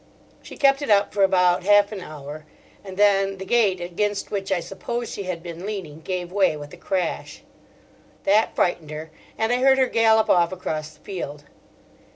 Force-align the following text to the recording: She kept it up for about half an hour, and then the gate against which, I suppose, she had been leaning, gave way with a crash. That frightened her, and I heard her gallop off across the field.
She 0.41 0.57
kept 0.57 0.81
it 0.81 0.89
up 0.89 1.13
for 1.13 1.21
about 1.21 1.61
half 1.63 1.91
an 1.91 2.01
hour, 2.01 2.43
and 2.83 2.97
then 2.97 3.37
the 3.37 3.45
gate 3.45 3.79
against 3.79 4.31
which, 4.31 4.51
I 4.51 4.59
suppose, 4.59 5.11
she 5.11 5.25
had 5.25 5.43
been 5.43 5.63
leaning, 5.63 5.99
gave 6.01 6.31
way 6.31 6.57
with 6.57 6.73
a 6.73 6.77
crash. 6.77 7.43
That 8.23 8.55
frightened 8.55 8.89
her, 8.89 9.11
and 9.37 9.51
I 9.53 9.57
heard 9.57 9.77
her 9.77 9.85
gallop 9.85 10.27
off 10.27 10.51
across 10.51 10.89
the 10.95 11.01
field. 11.01 11.43